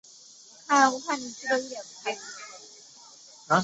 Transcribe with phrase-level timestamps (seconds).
[0.67, 2.21] 图尔内库
[3.47, 3.55] 普。